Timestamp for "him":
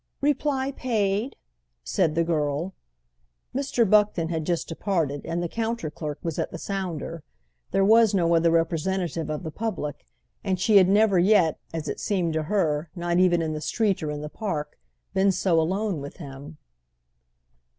16.17-16.57